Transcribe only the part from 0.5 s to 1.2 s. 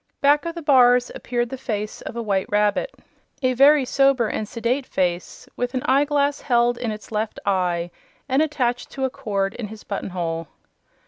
the bars